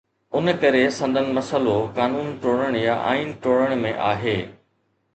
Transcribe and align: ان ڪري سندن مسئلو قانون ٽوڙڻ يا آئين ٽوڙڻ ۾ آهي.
ان 0.37 0.47
ڪري 0.63 0.79
سندن 0.99 1.27
مسئلو 1.39 1.77
قانون 1.99 2.33
ٽوڙڻ 2.47 2.81
يا 2.85 2.99
آئين 3.13 3.33
ٽوڙڻ 3.45 3.81
۾ 3.89 3.97
آهي. 4.11 4.39